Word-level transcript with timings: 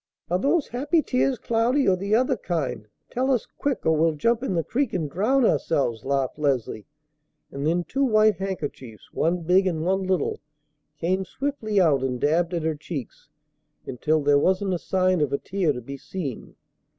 "Are 0.31 0.39
those 0.39 0.69
happy 0.69 1.03
tears, 1.03 1.37
Cloudy, 1.37 1.87
or 1.87 1.95
the 1.95 2.15
other 2.15 2.35
kind? 2.35 2.87
Tell 3.11 3.29
us 3.29 3.45
quick, 3.59 3.85
or 3.85 3.95
we'll 3.95 4.15
jump 4.15 4.41
in 4.41 4.55
the 4.55 4.63
creek 4.63 4.93
and 4.93 5.07
drown 5.07 5.45
ourselves," 5.45 6.03
laughed 6.03 6.39
Leslie; 6.39 6.87
and 7.51 7.67
then 7.67 7.83
two 7.83 8.03
white 8.03 8.37
handkerchiefs, 8.37 9.13
one 9.13 9.43
big 9.43 9.67
and 9.67 9.85
one 9.85 10.01
little, 10.01 10.39
came 10.97 11.23
swiftly 11.23 11.79
out 11.79 12.01
and 12.01 12.19
dabbed 12.19 12.55
at 12.55 12.63
her 12.63 12.73
cheeks 12.73 13.29
until 13.85 14.21
there 14.23 14.39
wasn't 14.39 14.73
a 14.73 14.79
sign 14.79 15.21
of 15.21 15.31
a 15.31 15.37
tear 15.37 15.71
to 15.71 15.81
be 15.81 15.97
seen. 15.97 16.55